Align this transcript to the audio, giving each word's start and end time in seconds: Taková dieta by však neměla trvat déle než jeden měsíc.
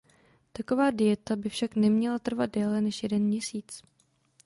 Taková 0.53 0.91
dieta 0.91 1.35
by 1.35 1.49
však 1.49 1.75
neměla 1.75 2.19
trvat 2.19 2.51
déle 2.51 2.81
než 2.81 3.03
jeden 3.03 3.23
měsíc. 3.23 3.81